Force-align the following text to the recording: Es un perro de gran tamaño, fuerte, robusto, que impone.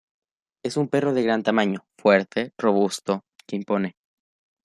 Es 0.63 0.77
un 0.77 0.87
perro 0.87 1.13
de 1.13 1.21
gran 1.21 1.43
tamaño, 1.43 1.85
fuerte, 1.95 2.53
robusto, 2.57 3.23
que 3.45 3.55
impone. 3.55 3.97